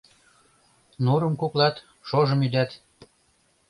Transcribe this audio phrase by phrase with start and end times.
[1.05, 1.75] Нурым куклат,
[2.07, 2.71] шожым удат.